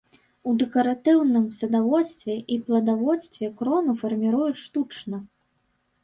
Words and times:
У 0.51 0.51
дэкаратыўным 0.59 1.43
садаводстве 1.57 2.35
і 2.55 2.57
пладаводстве 2.69 3.49
крону 3.59 3.95
фарміруюць 4.01 4.61
штучна. 4.63 5.17